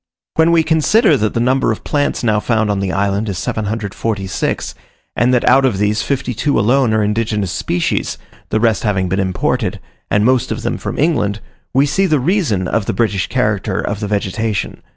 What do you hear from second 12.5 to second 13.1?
of the